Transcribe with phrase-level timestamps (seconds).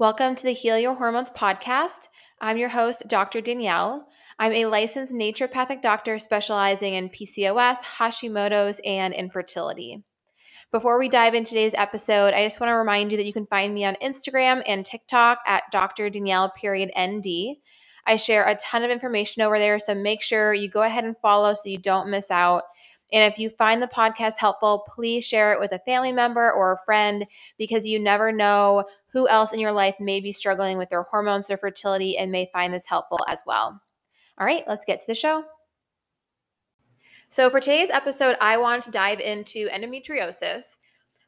[0.00, 2.08] Welcome to the Heal Your Hormones podcast.
[2.40, 3.42] I'm your host, Dr.
[3.42, 4.08] Danielle.
[4.38, 10.02] I'm a licensed naturopathic doctor specializing in PCOS, Hashimoto's, and infertility.
[10.72, 13.44] Before we dive into today's episode, I just want to remind you that you can
[13.44, 16.08] find me on Instagram and TikTok at Dr.
[16.08, 17.58] Danielle period ND.
[18.06, 21.14] I share a ton of information over there, so make sure you go ahead and
[21.20, 22.62] follow so you don't miss out.
[23.12, 26.72] And if you find the podcast helpful, please share it with a family member or
[26.72, 27.26] a friend
[27.58, 31.50] because you never know who else in your life may be struggling with their hormones
[31.50, 33.80] or fertility and may find this helpful as well.
[34.38, 35.44] All right, let's get to the show.
[37.28, 40.76] So, for today's episode, I want to dive into endometriosis.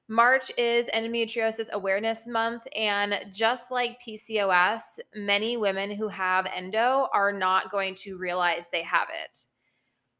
[0.09, 7.33] March is Endometriosis Awareness Month, and just like PCOS, many women who have endo are
[7.33, 9.45] not going to realize they have it.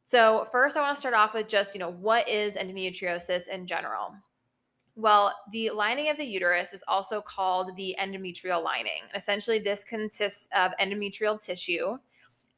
[0.03, 3.65] So, first, I want to start off with just, you know, what is endometriosis in
[3.65, 4.13] general?
[4.95, 9.01] Well, the lining of the uterus is also called the endometrial lining.
[9.15, 11.97] Essentially, this consists of endometrial tissue.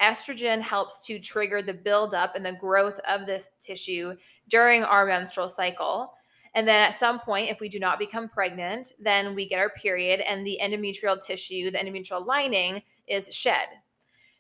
[0.02, 4.16] Estrogen helps to trigger the buildup and the growth of this tissue
[4.50, 6.14] during our menstrual cycle.
[6.56, 9.70] And then at some point, if we do not become pregnant, then we get our
[9.70, 13.68] period, and the endometrial tissue, the endometrial lining, is shed.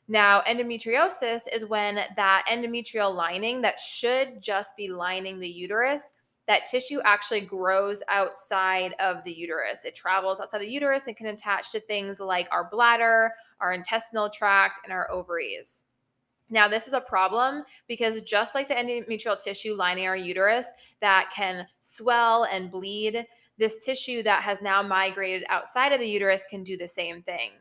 [0.08, 6.12] Now, endometriosis is when that endometrial lining that should just be lining the uterus,
[6.47, 9.84] that tissue actually grows outside of the uterus.
[9.84, 14.30] It travels outside the uterus and can attach to things like our bladder, our intestinal
[14.30, 15.86] tract, and our ovaries.
[16.52, 20.67] Now, this is a problem because just like the endometrial tissue lining our uterus
[21.02, 23.25] that can swell and bleed,
[23.58, 27.52] this tissue that has now migrated outside of the uterus can do the same thing.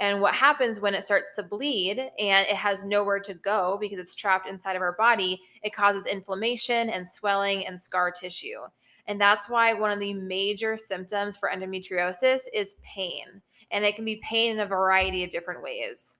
[0.00, 3.98] And what happens when it starts to bleed and it has nowhere to go because
[3.98, 8.60] it's trapped inside of our body, it causes inflammation and swelling and scar tissue.
[9.06, 13.42] And that's why one of the major symptoms for endometriosis is pain.
[13.70, 16.18] And it can be pain in a variety of different ways.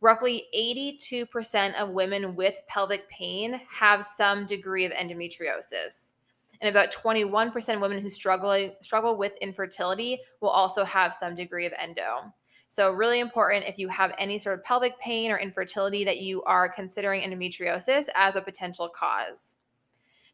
[0.00, 6.12] Roughly 82% of women with pelvic pain have some degree of endometriosis.
[6.60, 11.66] And about 21% of women who struggle struggle with infertility will also have some degree
[11.66, 12.32] of endo.
[12.68, 16.42] So, really important if you have any sort of pelvic pain or infertility that you
[16.42, 19.56] are considering endometriosis as a potential cause.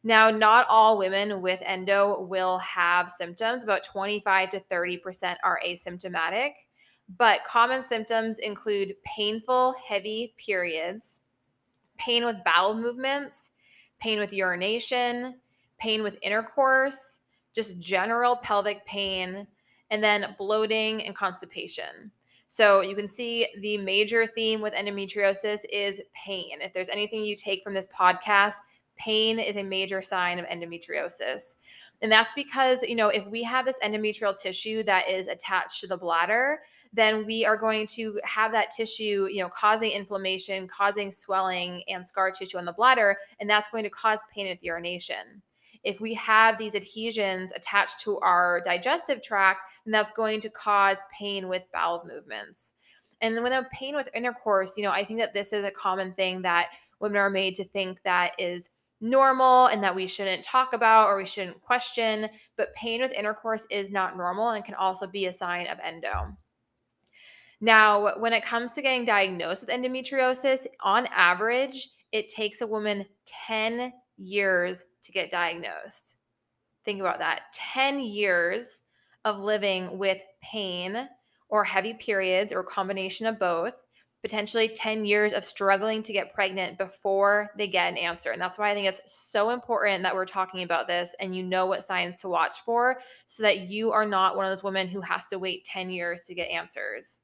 [0.03, 3.63] Now, not all women with endo will have symptoms.
[3.63, 6.51] About 25 to 30% are asymptomatic.
[7.19, 11.21] But common symptoms include painful, heavy periods,
[11.99, 13.51] pain with bowel movements,
[13.99, 15.37] pain with urination,
[15.79, 17.21] pain with intercourse,
[17.55, 19.47] just general pelvic pain,
[19.91, 22.11] and then bloating and constipation.
[22.47, 26.61] So you can see the major theme with endometriosis is pain.
[26.61, 28.55] If there's anything you take from this podcast,
[28.97, 31.57] pain is a major sign of endometriosis.
[32.03, 35.87] And that's because, you know, if we have this endometrial tissue that is attached to
[35.87, 36.61] the bladder,
[36.93, 42.07] then we are going to have that tissue, you know, causing inflammation, causing swelling and
[42.07, 45.43] scar tissue on the bladder, and that's going to cause pain with urination
[45.85, 51.03] if we have these adhesions attached to our digestive tract, then that's going to cause
[51.17, 52.73] pain with bowel movements.
[53.21, 55.71] And then with a pain with intercourse, you know, I think that this is a
[55.71, 60.43] common thing that women are made to think that is normal and that we shouldn't
[60.43, 62.29] talk about or we shouldn't question.
[62.57, 66.37] But pain with intercourse is not normal and can also be a sign of endo.
[67.61, 73.07] Now, when it comes to getting diagnosed with endometriosis, on average, it takes a woman
[73.47, 76.19] 10 years to get diagnosed.
[76.85, 78.83] Think about that 10 years
[79.25, 81.09] of living with pain
[81.49, 83.81] or heavy periods or combination of both,
[84.23, 88.31] potentially 10 years of struggling to get pregnant before they get an answer.
[88.31, 91.43] And that's why I think it's so important that we're talking about this and you
[91.43, 92.99] know what signs to watch for
[93.29, 96.25] so that you are not one of those women who has to wait 10 years
[96.25, 97.21] to get answers.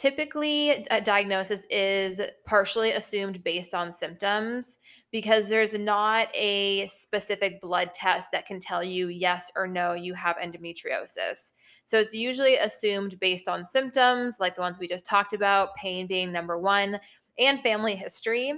[0.00, 4.78] Typically, a diagnosis is partially assumed based on symptoms
[5.12, 10.14] because there's not a specific blood test that can tell you yes or no, you
[10.14, 11.52] have endometriosis.
[11.84, 16.06] So it's usually assumed based on symptoms like the ones we just talked about, pain
[16.06, 16.98] being number one,
[17.38, 18.54] and family history.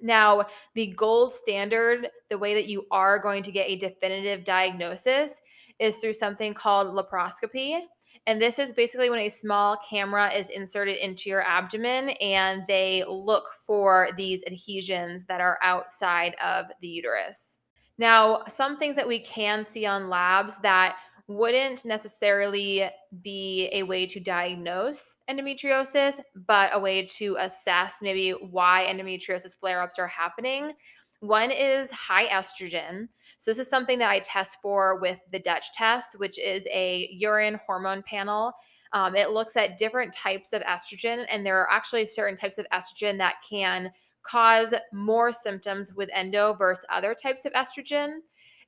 [0.00, 5.40] Now, the gold standard, the way that you are going to get a definitive diagnosis,
[5.80, 7.80] is through something called laparoscopy.
[8.26, 13.02] And this is basically when a small camera is inserted into your abdomen and they
[13.08, 17.58] look for these adhesions that are outside of the uterus.
[17.98, 20.98] Now, some things that we can see on labs that
[21.30, 22.90] wouldn't necessarily
[23.22, 29.80] be a way to diagnose endometriosis, but a way to assess maybe why endometriosis flare
[29.80, 30.72] ups are happening
[31.20, 33.08] One is high estrogen.
[33.38, 37.08] So, this is something that I test for with the Dutch test, which is a
[37.12, 38.52] urine hormone panel.
[38.92, 42.66] Um, it looks at different types of estrogen, and there are actually certain types of
[42.72, 43.90] estrogen that can
[44.22, 48.18] cause more symptoms with endo versus other types of estrogen.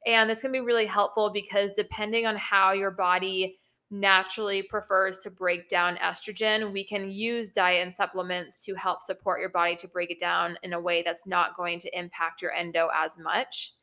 [0.07, 3.61] And that's going to be really helpful because depending on how your body
[3.93, 9.41] naturally prefers to break down estrogen, we can use diet and supplements to help support
[9.41, 12.53] your body to break it down in a way that's not going to impact your
[12.53, 13.75] endo as much.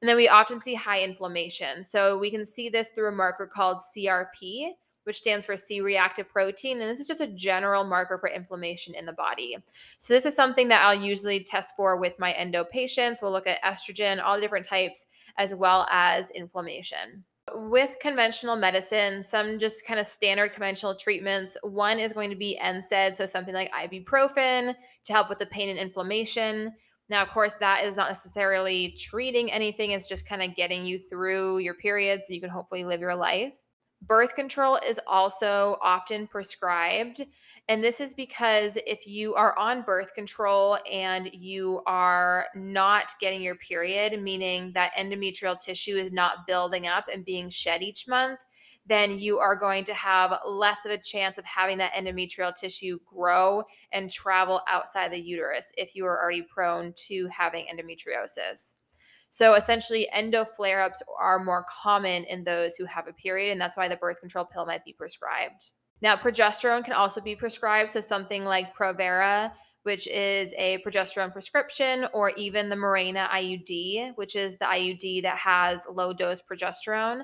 [0.00, 1.84] And then we often see high inflammation.
[1.84, 4.70] So we can see this through a marker called CRP,
[5.04, 6.80] which stands for C reactive protein.
[6.80, 9.56] And this is just a general marker for inflammation in the body.
[9.98, 13.20] So, this is something that I'll usually test for with my endo patients.
[13.20, 15.06] We'll look at estrogen, all the different types,
[15.36, 17.24] as well as inflammation.
[17.54, 21.56] With conventional medicine, some just kind of standard conventional treatments.
[21.62, 24.74] One is going to be NSAID, so something like ibuprofen
[25.04, 26.72] to help with the pain and inflammation.
[27.08, 30.98] Now, of course, that is not necessarily treating anything, it's just kind of getting you
[30.98, 33.58] through your period so you can hopefully live your life.
[34.02, 37.24] Birth control is also often prescribed.
[37.68, 43.42] And this is because if you are on birth control and you are not getting
[43.42, 48.40] your period, meaning that endometrial tissue is not building up and being shed each month,
[48.86, 52.98] then you are going to have less of a chance of having that endometrial tissue
[53.06, 53.62] grow
[53.92, 58.74] and travel outside the uterus if you are already prone to having endometriosis.
[59.30, 63.60] So essentially, endo flare ups are more common in those who have a period, and
[63.60, 65.70] that's why the birth control pill might be prescribed.
[66.02, 67.90] Now, progesterone can also be prescribed.
[67.90, 69.52] So something like Provera,
[69.84, 75.38] which is a progesterone prescription, or even the Mirena IUD, which is the IUD that
[75.38, 77.22] has low dose progesterone.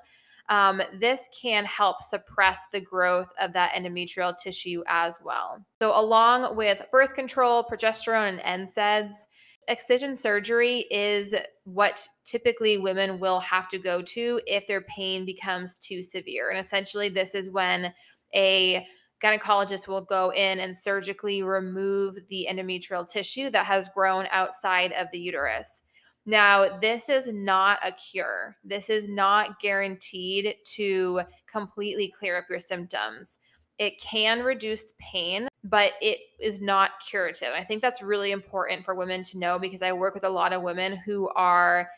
[0.49, 5.65] Um, this can help suppress the growth of that endometrial tissue as well.
[5.83, 9.27] So, along with birth control, progesterone, and NSAIDs,
[9.69, 11.35] excision surgery is
[11.65, 16.51] what typically women will have to go to if their pain becomes too severe.
[16.51, 17.93] And essentially, this is when
[18.35, 18.87] a
[19.23, 25.09] gynecologist will go in and surgically remove the endometrial tissue that has grown outside of
[25.13, 25.83] the uterus.
[26.27, 28.57] Now, this is not a cure.
[28.65, 33.39] This is not guaranteed to completely clear up your symptoms.
[33.79, 37.51] It can reduce pain, but it is not curative.
[37.55, 40.53] I think that's really important for women to know because I work with a lot
[40.53, 41.91] of women who are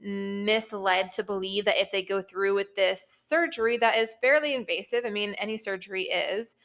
[0.00, 5.04] misled to believe that if they go through with this surgery that is fairly invasive,
[5.04, 6.56] I mean any surgery is,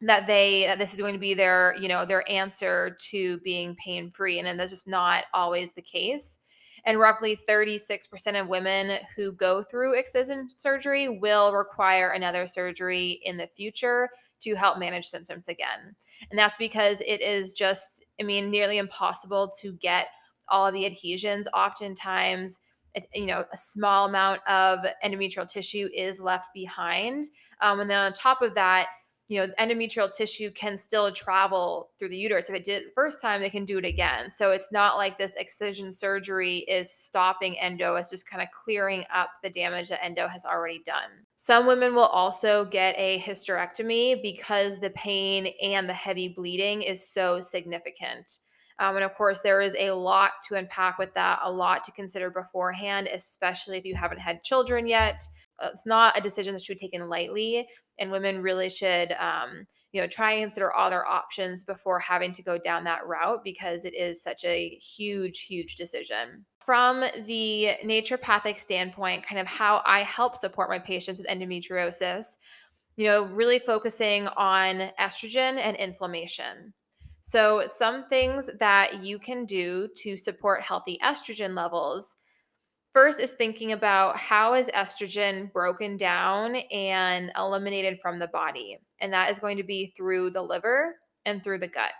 [0.00, 3.74] that they that this is going to be their, you know, their answer to being
[3.74, 6.38] pain-free and, and that's just not always the case.
[6.88, 13.36] And roughly 36% of women who go through excision surgery will require another surgery in
[13.36, 14.08] the future
[14.40, 15.94] to help manage symptoms again.
[16.30, 20.06] And that's because it is just, I mean, nearly impossible to get
[20.48, 21.46] all of the adhesions.
[21.52, 22.60] Oftentimes,
[23.14, 27.24] you know, a small amount of endometrial tissue is left behind.
[27.60, 28.86] Um, and then on top of that,
[29.28, 32.48] you know, endometrial tissue can still travel through the uterus.
[32.48, 34.30] If it did it the first time, they can do it again.
[34.30, 39.04] So it's not like this excision surgery is stopping endo, it's just kind of clearing
[39.14, 41.10] up the damage that endo has already done.
[41.36, 47.06] Some women will also get a hysterectomy because the pain and the heavy bleeding is
[47.06, 48.38] so significant.
[48.80, 51.92] Um, and of course, there is a lot to unpack with that, a lot to
[51.92, 55.20] consider beforehand, especially if you haven't had children yet.
[55.60, 57.66] It's not a decision that should be taken lightly
[57.98, 62.32] and women really should um, you know try and consider all their options before having
[62.32, 66.44] to go down that route because it is such a huge huge decision.
[66.64, 72.36] From the naturopathic standpoint kind of how i help support my patients with endometriosis
[72.96, 76.74] you know really focusing on estrogen and inflammation.
[77.20, 82.16] So some things that you can do to support healthy estrogen levels
[82.92, 88.78] First is thinking about how is estrogen broken down and eliminated from the body.
[89.00, 91.92] And that is going to be through the liver and through the gut.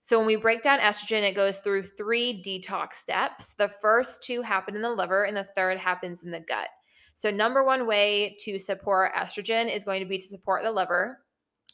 [0.00, 3.54] So when we break down estrogen, it goes through three detox steps.
[3.54, 6.68] The first two happen in the liver, and the third happens in the gut.
[7.14, 11.18] So, number one way to support estrogen is going to be to support the liver.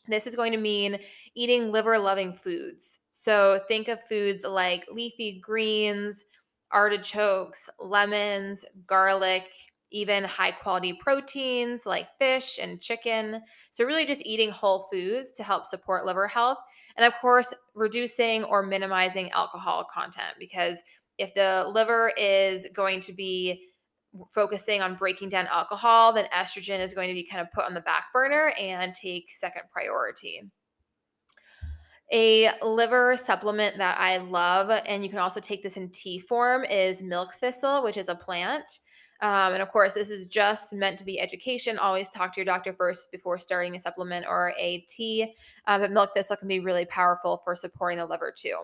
[0.08, 0.98] This is going to mean
[1.34, 3.00] eating liver loving foods.
[3.10, 6.24] So, think of foods like leafy greens,
[6.74, 9.50] artichokes, lemons, garlic,
[9.90, 13.40] even high quality proteins like fish and chicken.
[13.70, 16.58] So, really just eating whole foods to help support liver health.
[16.96, 20.82] And of course, reducing or minimizing alcohol content because
[21.16, 23.62] if the liver is going to be
[24.30, 27.74] focusing on breaking down alcohol, then estrogen is going to be kind of put on
[27.74, 30.42] the back burner and take second priority.
[32.12, 36.64] A liver supplement that I love, and you can also take this in tea form,
[36.64, 38.80] is milk thistle, which is a plant.
[39.20, 41.78] Um, and of course, this is just meant to be education.
[41.78, 45.34] Always talk to your doctor first before starting a supplement or a tea.
[45.66, 48.58] Uh, but milk thistle can be really powerful for supporting the liver too.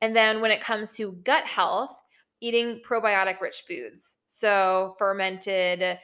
[0.00, 2.02] And then when it comes to gut health,
[2.40, 4.16] eating probiotic rich foods.
[4.26, 5.98] So fermented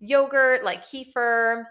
[0.00, 1.64] yogurt like kefir,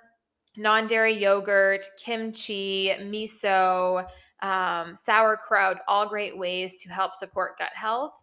[0.57, 4.07] non dairy yogurt, kimchi, miso,
[4.41, 8.21] um, sauerkraut, all great ways to help support gut health.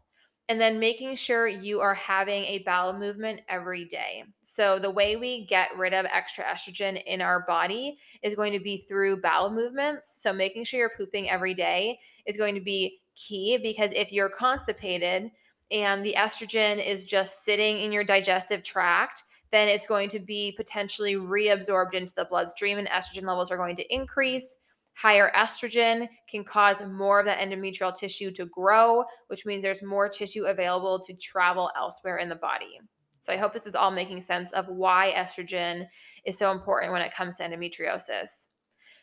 [0.48, 4.24] And then making sure you are having a bowel movement every day.
[4.42, 8.60] So, the way we get rid of extra estrogen in our body is going to
[8.60, 10.20] be through bowel movements.
[10.20, 14.28] So, making sure you're pooping every day is going to be key because if you're
[14.28, 15.30] constipated
[15.70, 20.54] and the estrogen is just sitting in your digestive tract, then it's going to be
[20.56, 24.56] potentially reabsorbed into the bloodstream and estrogen levels are going to increase.
[24.94, 30.09] Higher estrogen can cause more of that endometrial tissue to grow, which means there's more
[30.09, 32.80] tissue available to travel elsewhere in the body.
[33.21, 35.87] So I hope this is all making sense of why estrogen
[36.25, 38.49] is so important when it comes to endometriosis.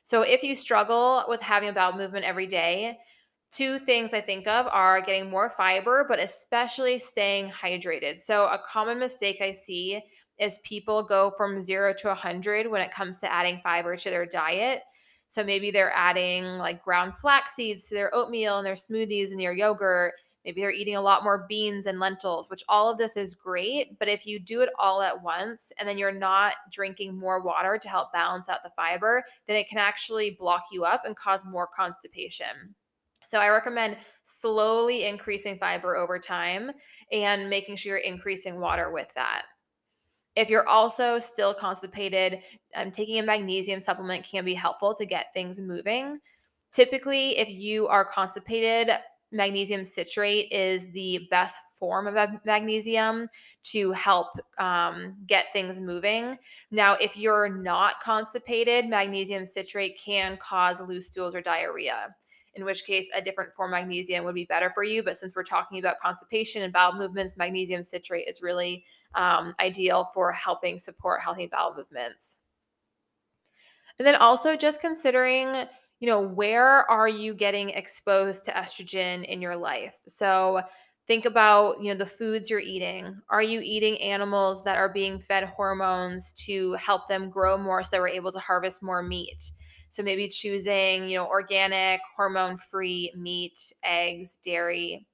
[0.03, 2.97] So if you struggle with having bowel movement every day,
[3.51, 8.19] two things I think of are getting more fiber, but especially staying hydrated.
[8.19, 10.01] So a common mistake I see
[10.39, 14.25] is people go from zero to 100 when it comes to adding fiber to their
[14.25, 14.81] diet.
[15.27, 19.39] So maybe they're adding like ground flax seeds to their oatmeal and their smoothies and
[19.39, 20.13] their yogurt.
[20.45, 23.99] Maybe they're eating a lot more beans and lentils, which all of this is great.
[23.99, 27.77] But if you do it all at once and then you're not drinking more water
[27.77, 31.45] to help balance out the fiber, then it can actually block you up and cause
[31.45, 32.73] more constipation.
[33.25, 36.71] So I recommend slowly increasing fiber over time
[37.11, 39.43] and making sure you're increasing water with that.
[40.39, 42.43] If you're also still constipated,
[42.73, 46.21] um, taking a magnesium supplement can be helpful to get things moving.
[46.71, 48.89] Typically, if you are constipated,
[49.33, 53.27] magnesium citrate is the best form of magnesium
[53.63, 54.27] to help
[54.59, 56.37] um, get things moving.
[56.71, 62.15] Now, if you're not constipated, magnesium citrate can cause loose stools or diarrhea
[62.55, 65.03] in which case a different form of magnesium would be better for you.
[65.03, 68.83] But since we're talking about constipation and bowel movements, magnesium citrate is really
[69.15, 72.39] um, ideal for helping support healthy bowel movements.
[73.97, 75.67] And then also just considering,
[75.99, 79.99] you know, where are you getting exposed to estrogen in your life?
[80.07, 80.61] So
[81.05, 83.19] think about, you know, the foods you're eating.
[83.29, 87.89] Are you eating animals that are being fed hormones to help them grow more so
[87.91, 89.51] that we're able to harvest more meat?
[89.89, 95.05] So maybe choosing, you know, organic, hormone-free meat, eggs, dairy.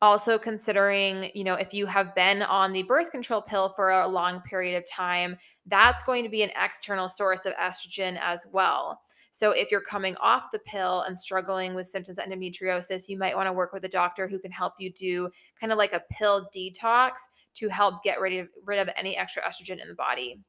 [0.00, 4.08] Also considering, you know, if you have been on the birth control pill for a
[4.08, 9.00] long period of time, that's going to be an external source of estrogen as well.
[9.30, 13.36] So if you're coming off the pill and struggling with symptoms of endometriosis, you might
[13.36, 16.02] want to work with a doctor who can help you do kind of like a
[16.10, 17.12] pill detox
[17.54, 20.40] to help get rid of, rid of any extra estrogen in the body.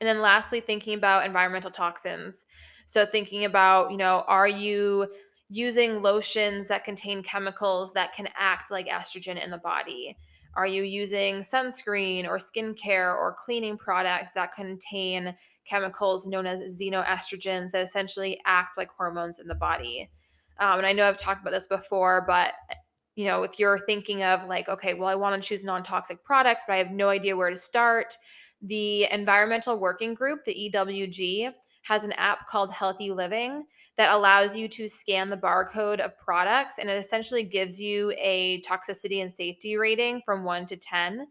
[0.00, 2.44] And then lastly, thinking about environmental toxins.
[2.86, 5.08] So thinking about, you know, are you
[5.48, 10.16] using lotions that contain chemicals that can act like estrogen in the body?
[10.54, 17.70] Are you using sunscreen or skincare or cleaning products that contain chemicals known as xenoestrogens
[17.70, 20.10] that essentially act like hormones in the body?
[20.58, 22.54] Um, and I know I've talked about this before, but
[23.14, 26.22] you know, if you're thinking of like, okay, well, I want to choose non toxic
[26.24, 28.16] products, but I have no idea where to start,
[28.60, 33.64] the Environmental Working Group, the EWG, has an app called Healthy Living
[33.96, 38.60] that allows you to scan the barcode of products and it essentially gives you a
[38.62, 41.26] toxicity and safety rating from 1 to 10.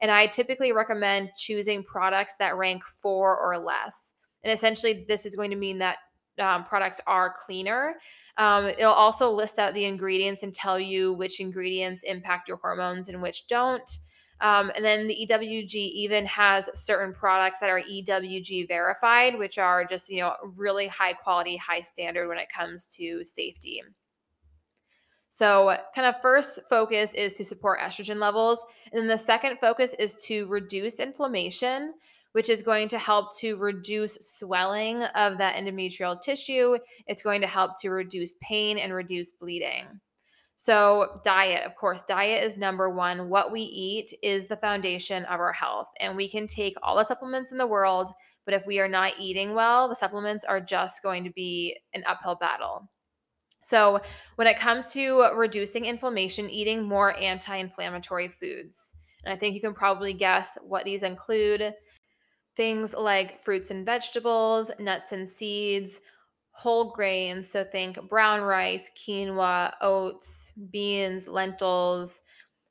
[0.00, 4.14] And I typically recommend choosing products that rank 4 or less.
[4.42, 5.98] And essentially, this is going to mean that
[6.40, 7.94] um, products are cleaner.
[8.36, 13.08] Um, it'll also list out the ingredients and tell you which ingredients impact your hormones
[13.08, 13.88] and which don't.
[14.40, 19.84] Um, and then the EWG even has certain products that are EWG verified, which are
[19.84, 23.82] just, you know, really high quality, high standard when it comes to safety.
[25.28, 28.64] So, kind of first focus is to support estrogen levels.
[28.92, 31.94] And then the second focus is to reduce inflammation,
[32.32, 36.78] which is going to help to reduce swelling of that endometrial tissue.
[37.06, 40.00] It's going to help to reduce pain and reduce bleeding.
[40.62, 43.30] So, diet, of course, diet is number one.
[43.30, 45.88] What we eat is the foundation of our health.
[45.98, 48.12] And we can take all the supplements in the world,
[48.44, 52.04] but if we are not eating well, the supplements are just going to be an
[52.06, 52.90] uphill battle.
[53.62, 54.02] So,
[54.36, 58.94] when it comes to reducing inflammation, eating more anti inflammatory foods.
[59.24, 61.72] And I think you can probably guess what these include
[62.54, 66.02] things like fruits and vegetables, nuts and seeds,
[66.60, 67.48] whole grains.
[67.48, 72.20] So think brown rice, quinoa, oats, beans, lentils,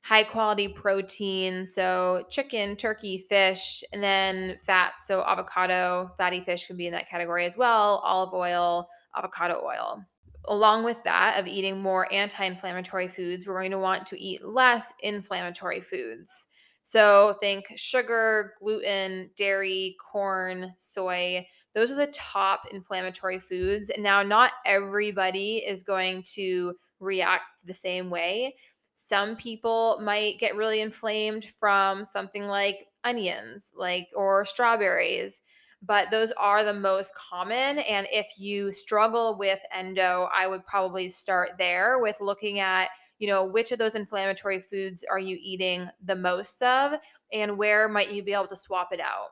[0.02, 1.66] high quality protein.
[1.66, 5.08] So chicken, turkey, fish, and then fats.
[5.08, 10.04] So avocado, fatty fish can be in that category as well, olive oil, avocado oil.
[10.46, 14.44] Along with that, of eating more anti inflammatory foods, we're going to want to eat
[14.44, 16.46] less inflammatory foods.
[16.82, 21.46] So think sugar, gluten, dairy, corn, soy.
[21.74, 23.90] Those are the top inflammatory foods.
[23.90, 28.56] And Now, not everybody is going to react the same way.
[28.94, 35.42] Some people might get really inflamed from something like onions, like or strawberries
[35.82, 37.78] but those are the most common.
[37.78, 43.28] And if you struggle with endo, I would probably start there with looking at, you
[43.28, 46.94] know, which of those inflammatory foods are you eating the most of
[47.32, 49.28] and where might you be able to swap it out.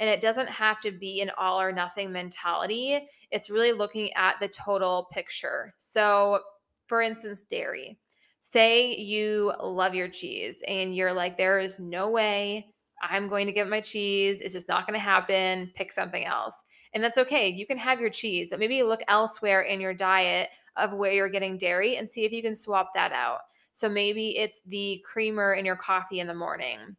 [0.00, 3.08] And it doesn't have to be an all or nothing mentality.
[3.30, 5.72] It's really looking at the total picture.
[5.78, 6.40] So,
[6.86, 7.98] for instance, dairy.
[8.40, 13.52] Say you love your cheese and you're like, there is no way I'm going to
[13.52, 14.40] get my cheese.
[14.40, 15.70] It's just not going to happen.
[15.74, 16.64] Pick something else.
[16.94, 17.48] And that's okay.
[17.48, 21.28] You can have your cheese, but maybe look elsewhere in your diet of where you're
[21.28, 23.40] getting dairy and see if you can swap that out.
[23.72, 26.96] So maybe it's the creamer in your coffee in the morning.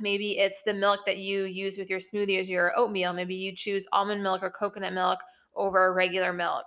[0.00, 3.12] Maybe it's the milk that you use with your smoothie as your oatmeal.
[3.12, 5.20] Maybe you choose almond milk or coconut milk
[5.54, 6.64] over regular milk.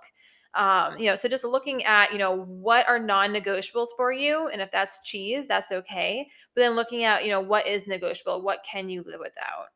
[0.54, 4.62] Um, you know, so just looking at, you know, what are non-negotiables for you, and
[4.62, 6.26] if that's cheese, that's okay.
[6.54, 9.66] But then looking at, you know, what is negotiable, what can you live without?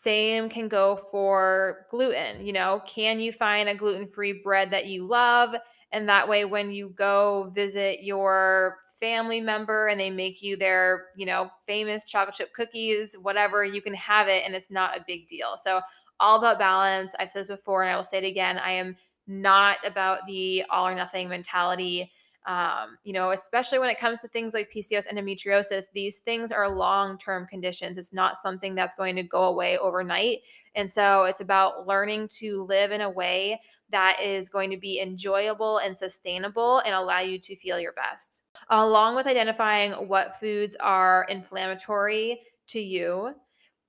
[0.00, 2.46] Same can go for gluten.
[2.46, 5.56] You know, can you find a gluten-free bread that you love?
[5.90, 11.06] And that way, when you go visit your family member and they make you their,
[11.16, 15.04] you know, famous chocolate chip cookies, whatever, you can have it and it's not a
[15.04, 15.56] big deal.
[15.60, 15.80] So,
[16.20, 17.14] all about balance.
[17.18, 18.58] I've said this before and I will say it again.
[18.58, 18.94] I am
[19.26, 22.10] not about the all or nothing mentality.
[22.46, 26.68] Um, you know, especially when it comes to things like PCOS endometriosis, these things are
[26.68, 27.98] long term conditions.
[27.98, 30.38] It's not something that's going to go away overnight.
[30.74, 35.00] And so it's about learning to live in a way that is going to be
[35.00, 38.42] enjoyable and sustainable and allow you to feel your best.
[38.70, 43.34] Along with identifying what foods are inflammatory to you,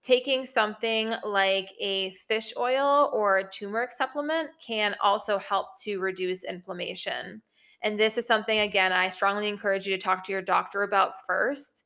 [0.02, 6.44] taking something like a fish oil or a turmeric supplement can also help to reduce
[6.46, 7.42] inflammation.
[7.82, 11.26] And this is something, again, I strongly encourage you to talk to your doctor about
[11.26, 11.86] first.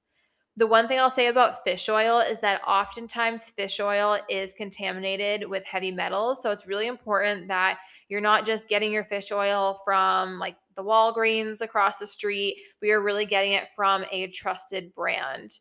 [0.56, 5.50] The one thing I'll say about fish oil is that oftentimes fish oil is contaminated
[5.50, 6.44] with heavy metals.
[6.44, 10.84] So it's really important that you're not just getting your fish oil from like the
[10.84, 15.60] Walgreens across the street, but you're really getting it from a trusted brand.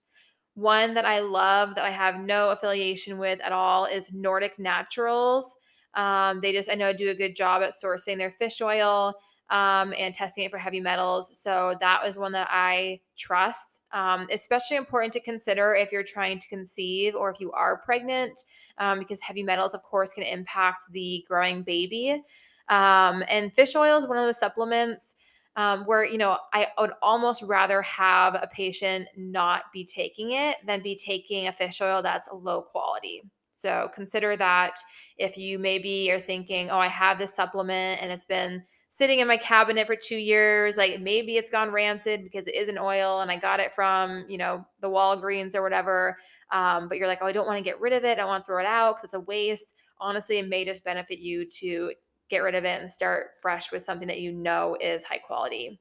[0.55, 5.57] One that I love that I have no affiliation with at all is Nordic Naturals.
[5.95, 9.15] Um, they just, I know, do a good job at sourcing their fish oil
[9.53, 11.39] um, and testing it for heavy metals.
[11.39, 13.83] So that was one that I trust.
[13.93, 18.45] Um, especially important to consider if you're trying to conceive or if you are pregnant,
[18.79, 22.23] um, because heavy metals, of course, can impact the growing baby.
[22.71, 25.15] Um, and fish oil is one of those supplements
[25.57, 30.57] um, where you know I would almost rather have a patient not be taking it
[30.67, 33.23] than be taking a fish oil that's low quality.
[33.53, 34.77] So consider that
[35.19, 39.27] if you maybe are thinking, oh, I have this supplement and it's been sitting in
[39.27, 43.21] my cabinet for two years, like maybe it's gone rancid because it is an oil
[43.23, 46.19] and I got it from you know the Walgreens or whatever.
[46.51, 48.19] Um, but you're like, oh, I don't want to get rid of it.
[48.19, 49.75] I want to throw it out because it's a waste.
[49.99, 51.93] Honestly, it may just benefit you to
[52.29, 55.81] get rid of it and start fresh with something that you know is high quality.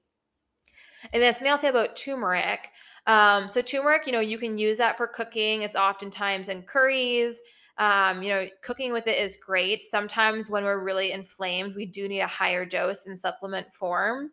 [1.11, 2.69] And then something say about turmeric.
[3.07, 5.63] Um, so turmeric, you know, you can use that for cooking.
[5.63, 7.41] It's oftentimes in curries.
[7.81, 9.81] Um, you know, cooking with it is great.
[9.81, 14.29] Sometimes when we're really inflamed, we do need a higher dose in supplement form.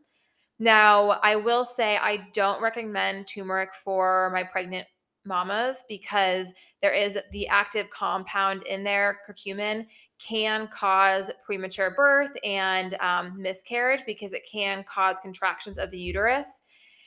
[0.59, 4.87] Now, I will say I don't recommend turmeric for my pregnant
[5.25, 9.87] mamas because there is the active compound in there, curcumin,
[10.19, 16.61] can cause premature birth and um, miscarriage because it can cause contractions of the uterus.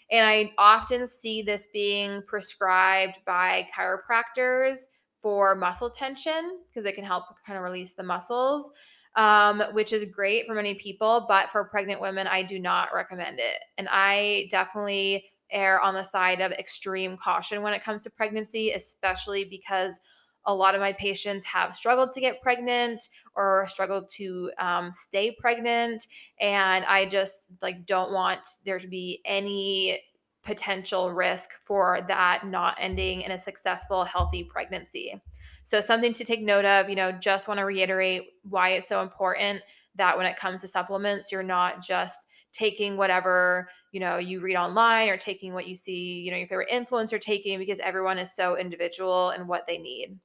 [0.09, 4.87] And I often see this being prescribed by chiropractors
[5.21, 8.71] for muscle tension because it can help kind of release the muscles,
[9.15, 11.25] um, which is great for many people.
[11.27, 13.57] But for pregnant women, I do not recommend it.
[13.77, 18.71] And I definitely err on the side of extreme caution when it comes to pregnancy,
[18.71, 19.99] especially because
[20.45, 25.35] a lot of my patients have struggled to get pregnant or struggled to um, stay
[25.39, 26.07] pregnant
[26.39, 29.99] and i just like don't want there to be any
[30.43, 35.21] potential risk for that not ending in a successful healthy pregnancy
[35.63, 39.01] So, something to take note of, you know, just want to reiterate why it's so
[39.01, 39.61] important
[39.95, 44.55] that when it comes to supplements, you're not just taking whatever, you know, you read
[44.55, 48.33] online or taking what you see, you know, your favorite influencer taking because everyone is
[48.33, 50.17] so individual and in what they need.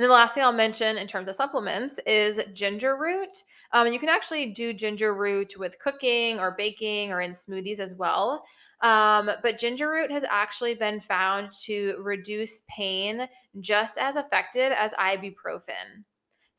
[0.00, 3.36] And then the last thing I'll mention in terms of supplements is ginger root.
[3.72, 7.92] Um, you can actually do ginger root with cooking or baking or in smoothies as
[7.92, 8.42] well.
[8.80, 13.28] Um, but ginger root has actually been found to reduce pain
[13.60, 16.04] just as effective as ibuprofen.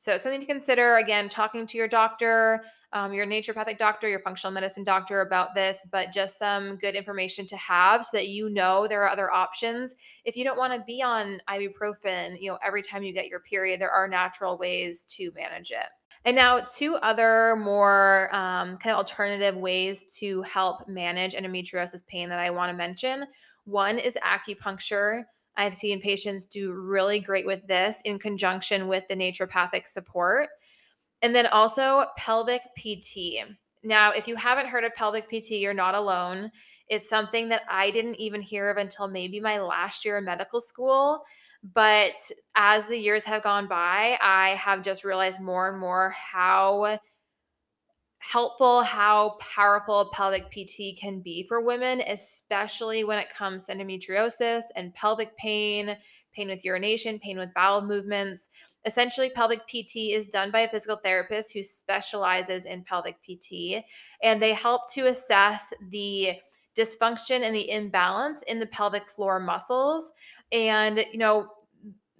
[0.02, 4.52] So, something to consider again, talking to your doctor, um, your naturopathic doctor, your functional
[4.52, 8.88] medicine doctor about this, but just some good information to have so that you know
[8.88, 9.96] there are other options.
[10.26, 13.42] If you don't want to be on ibuprofen, you know, every time you get your
[13.42, 15.86] period, there are natural ways to manage it.
[16.26, 22.28] And now, two other more um, kind of alternative ways to help manage endometriosis pain
[22.30, 23.26] that I want to mention.
[23.66, 25.26] One is acupuncture.
[25.58, 30.50] I've seen patients do really great with this in conjunction with the naturopathic support.
[31.22, 33.46] And then also pelvic PT.
[33.84, 36.52] Now, if you haven't heard of pelvic PT, you're not alone.
[36.88, 40.60] It's something that I didn't even hear of until maybe my last year of medical
[40.60, 41.24] school.
[41.74, 46.98] But as the years have gone by, I have just realized more and more how
[48.22, 54.62] helpful how powerful pelvic PT can be for women, especially when it comes to endometriosis
[54.76, 55.98] and pelvic pain,
[56.32, 58.50] pain with urination, pain with bowel movements.
[58.86, 63.84] Essentially, pelvic PT is done by a physical therapist who specializes in pelvic PT,
[64.22, 66.34] and they help to assess the
[66.78, 70.14] dysfunction and the imbalance in the pelvic floor muscles.
[70.52, 71.48] And, you know,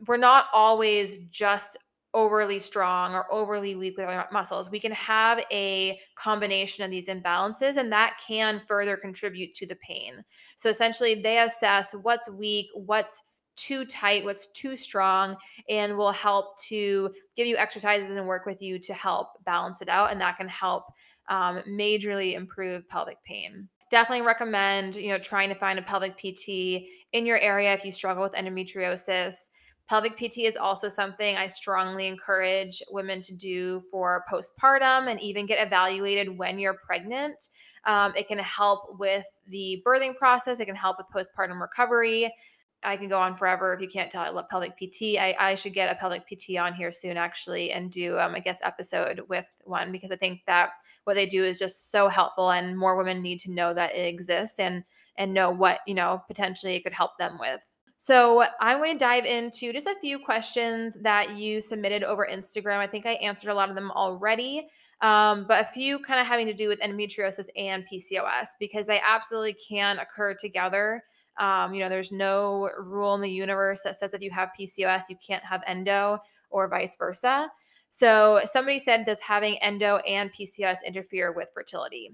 [0.08, 1.78] we're not always just
[2.14, 4.70] overly strong or overly weak with our muscles.
[4.70, 9.78] We can have a combination of these imbalances, and that can further contribute to the
[9.78, 10.24] pain.
[10.56, 13.24] So essentially, they assess what's weak, what's
[13.56, 15.36] too tight, what's too strong,
[15.70, 19.90] and will help to give you exercises and work with you to help balance it
[19.90, 20.12] out.
[20.12, 20.86] And that can help
[21.30, 26.88] um, majorly improve pelvic pain definitely recommend you know trying to find a pelvic pt
[27.12, 29.50] in your area if you struggle with endometriosis
[29.92, 35.46] Pelvic PT is also something I strongly encourage women to do for postpartum and even
[35.46, 37.50] get evaluated when you're pregnant.
[37.84, 42.34] Um, it can help with the birthing process, it can help with postpartum recovery.
[42.82, 44.22] I can go on forever if you can't tell.
[44.22, 45.20] I love pelvic PT.
[45.20, 48.40] I, I should get a pelvic PT on here soon, actually, and do um, a
[48.40, 50.70] guest episode with one because I think that
[51.04, 54.08] what they do is just so helpful, and more women need to know that it
[54.08, 54.86] exists and
[55.18, 57.70] and know what you know potentially it could help them with.
[58.04, 62.78] So I'm going to dive into just a few questions that you submitted over Instagram.
[62.78, 64.68] I think I answered a lot of them already,
[65.02, 69.00] um, but a few kind of having to do with endometriosis and PCOS because they
[69.08, 71.04] absolutely can occur together.
[71.38, 75.04] Um, you know, there's no rule in the universe that says if you have PCOS,
[75.08, 76.18] you can't have endo
[76.50, 77.52] or vice versa.
[77.92, 82.14] So somebody said, does having endo and PCOS interfere with fertility?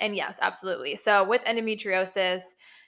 [0.00, 0.96] And yes, absolutely.
[0.96, 2.40] So with endometriosis,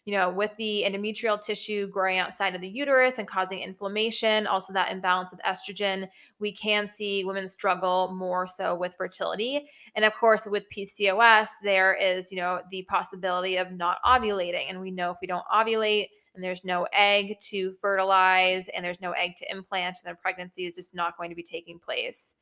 [0.04, 4.72] you know, with the endometrial tissue growing outside of the uterus and causing inflammation, also
[4.72, 6.08] that imbalance with estrogen,
[6.40, 9.68] we can see women struggle more so with fertility.
[9.94, 14.68] And of course, with PCOS, there is, you know, the possibility of not ovulating.
[14.68, 19.02] And we know if we don't ovulate, and there's no egg to fertilize and there's
[19.02, 22.34] no egg to implant, then pregnancy is just not going to be taking place.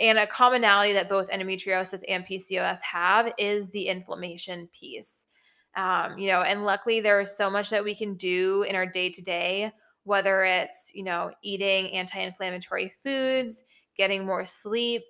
[0.00, 5.26] And a commonality that both endometriosis and PCOS have is the inflammation piece.
[5.76, 8.86] Um, you know, and luckily there is so much that we can do in our
[8.86, 9.70] day to day,
[10.04, 13.62] whether it's, you know, eating anti inflammatory foods,
[13.96, 15.02] getting more sleep,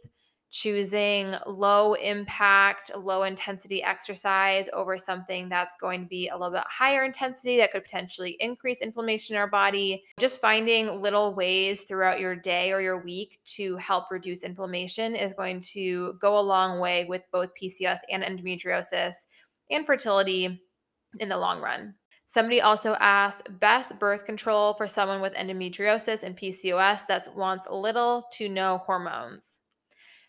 [0.50, 6.64] choosing low impact, low intensity exercise over something that's going to be a little bit
[6.68, 10.02] higher intensity that could potentially increase inflammation in our body.
[10.18, 15.32] Just finding little ways throughout your day or your week to help reduce inflammation is
[15.32, 19.26] going to go a long way with both PCOS and endometriosis
[19.70, 20.60] and fertility
[21.20, 21.94] in the long run.
[22.26, 28.24] Somebody also asked best birth control for someone with endometriosis and PCOS that wants little
[28.34, 29.59] to no hormones.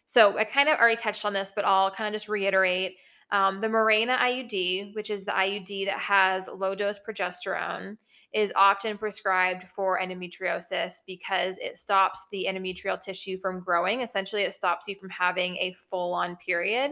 [0.06, 2.98] So I kind of already touched on this, but I'll kind of just reiterate.
[3.34, 7.96] Um, the Mirena IUD, which is the IUD that has low dose progesterone,
[8.34, 14.02] is often prescribed for endometriosis because it stops the endometrial tissue from growing.
[14.02, 16.92] Essentially, it stops you from having a full on period.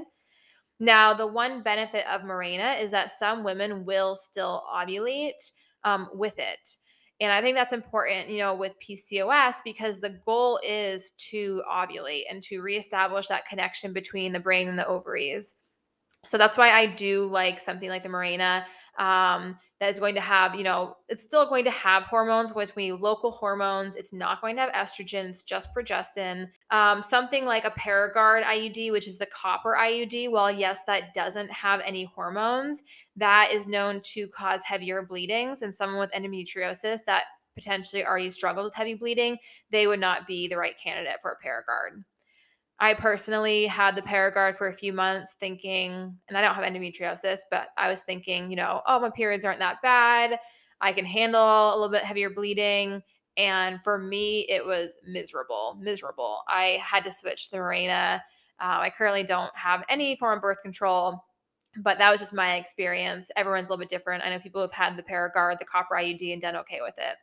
[0.79, 5.51] Now, the one benefit of Mirena is that some women will still ovulate
[5.83, 6.77] um, with it.
[7.21, 12.23] And I think that's important, you know, with PCOS because the goal is to ovulate
[12.29, 15.55] and to reestablish that connection between the brain and the ovaries.
[16.25, 18.65] So that's why I do like something like the Mirena
[18.97, 22.75] um, that is going to have, you know, it's still going to have hormones, which
[22.75, 23.95] we local hormones.
[23.95, 25.29] It's not going to have estrogen.
[25.29, 26.47] It's just progestin.
[26.71, 30.29] Um, something like a Paragard IUD, which is the copper IUD.
[30.29, 32.83] Well, yes, that doesn't have any hormones.
[33.15, 37.23] That is known to cause heavier bleedings, and someone with endometriosis that
[37.55, 39.37] potentially already struggles with heavy bleeding,
[39.71, 42.03] they would not be the right candidate for a Paragard.
[42.81, 47.39] I personally had the Paragard for a few months thinking, and I don't have endometriosis,
[47.51, 50.39] but I was thinking, you know, oh, my periods aren't that bad.
[50.79, 53.01] I can handle a little bit heavier bleeding.
[53.35, 56.41] And for me, it was miserable, miserable.
[56.47, 58.21] I had to switch to the Mirena.
[58.59, 61.23] Uh, I currently don't have any form of birth control,
[61.77, 63.29] but that was just my experience.
[63.35, 64.23] Everyone's a little bit different.
[64.23, 67.15] I know people have had the Paragard, the copper IUD, and done okay with it.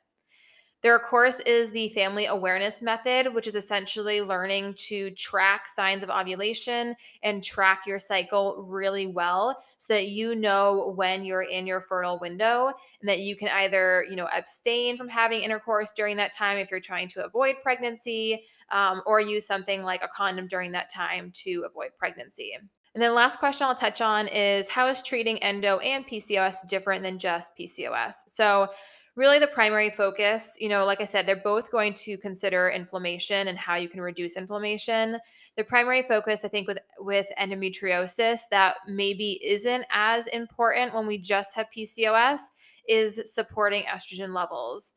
[0.83, 6.11] Their course is the family awareness method, which is essentially learning to track signs of
[6.11, 11.81] ovulation and track your cycle really well so that you know when you're in your
[11.81, 16.33] fertile window and that you can either, you know, abstain from having intercourse during that
[16.33, 20.73] time if you're trying to avoid pregnancy um, or use something like a condom during
[20.73, 22.53] that time to avoid pregnancy.
[22.95, 27.03] And then last question I'll touch on is how is treating endo and PCOS different
[27.03, 28.15] than just PCOS?
[28.27, 28.69] So
[29.17, 33.49] really the primary focus, you know, like I said, they're both going to consider inflammation
[33.49, 35.19] and how you can reduce inflammation.
[35.57, 41.19] The primary focus, I think, with with endometriosis that maybe isn't as important when we
[41.19, 42.41] just have PCOS
[42.89, 44.93] is supporting estrogen levels.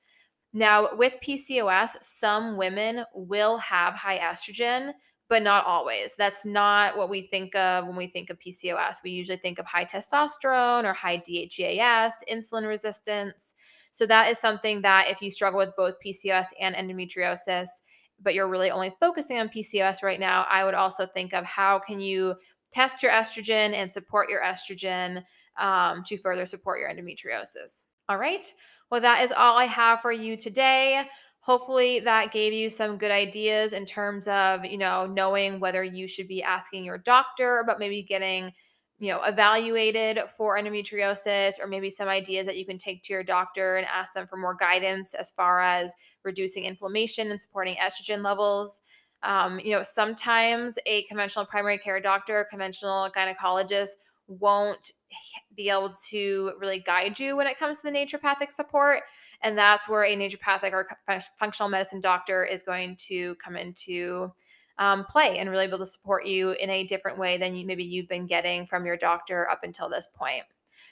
[0.52, 4.94] Now, with PCOS, some women will have high estrogen,
[5.30, 6.16] but not always.
[6.16, 8.98] That's not what we think of when we think of PCOS.
[9.04, 13.54] We usually think of high testosterone or high DHEAS, insulin resistance.
[13.92, 17.68] So that is something that if you struggle with both PCOS and endometriosis,
[18.22, 21.78] but you're really only focusing on PCOS right now, I would also think of how
[21.78, 22.36] can you
[22.72, 25.24] test your estrogen and support your estrogen
[25.60, 27.86] um, to further support your endometriosis.
[28.08, 28.52] All right.
[28.90, 31.08] Well, that is all I have for you today
[31.50, 36.08] hopefully that gave you some good ideas in terms of you know knowing whether you
[36.08, 38.54] should be asking your doctor about maybe getting
[39.00, 43.24] you know evaluated for endometriosis or maybe some ideas that you can take to your
[43.24, 45.92] doctor and ask them for more guidance as far as
[46.24, 48.84] reducing inflammation and supporting estrogen levels.
[49.24, 53.96] Um, you know sometimes a conventional primary care doctor conventional gynecologist
[54.30, 54.92] won't
[55.56, 59.02] be able to really guide you when it comes to the naturopathic support.
[59.42, 60.88] And that's where a naturopathic or
[61.38, 64.32] functional medicine doctor is going to come into
[64.78, 67.66] um, play and really be able to support you in a different way than you,
[67.66, 70.44] maybe you've been getting from your doctor up until this point.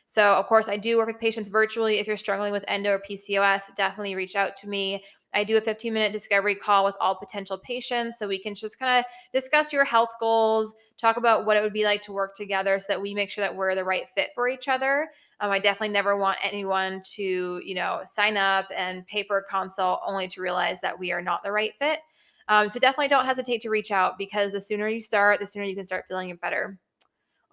[0.08, 2.00] So, of course, I do work with patients virtually.
[2.00, 5.04] If you're struggling with endo or PCOS, definitely reach out to me.
[5.38, 8.80] I do a 15 minute discovery call with all potential patients so we can just
[8.80, 12.34] kind of discuss your health goals, talk about what it would be like to work
[12.34, 15.10] together so that we make sure that we're the right fit for each other.
[15.39, 19.43] Um, I definitely never want anyone to, you know, sign up and pay for a
[19.43, 22.00] consult only to realize that we are not the right fit.
[22.47, 25.65] Um, so definitely don't hesitate to reach out because the sooner you start, the sooner
[25.65, 26.80] you can start feeling it better.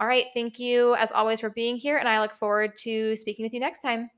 [0.00, 0.26] All right.
[0.32, 1.98] Thank you, as always, for being here.
[1.98, 4.08] And I look forward to speaking with you next time.